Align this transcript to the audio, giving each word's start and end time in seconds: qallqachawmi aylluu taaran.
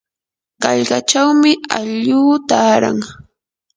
qallqachawmi 0.63 1.51
aylluu 1.77 2.33
taaran. 2.49 2.99